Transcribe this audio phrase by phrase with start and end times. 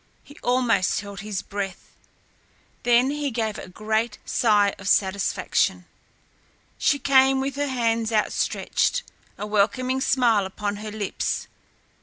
[0.23, 1.91] He almost held his breath.
[2.81, 5.85] Then he gave a great sigh of satisfaction.
[6.79, 9.03] She came with her hands outstretched,
[9.37, 11.45] a welcoming smile upon her lips.